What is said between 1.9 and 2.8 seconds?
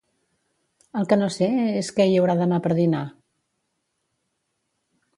què hi haurà demà per